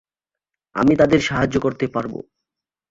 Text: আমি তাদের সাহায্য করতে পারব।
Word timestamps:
আমি 0.75 0.93
তাদের 0.95 1.19
সাহায্য 1.19 1.55
করতে 1.59 1.85
পারব। 1.87 2.13